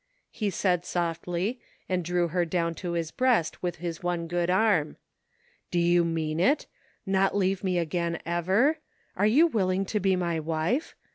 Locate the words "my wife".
10.15-10.95